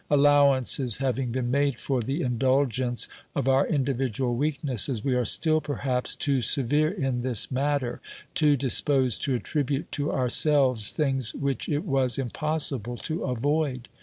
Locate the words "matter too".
7.51-8.57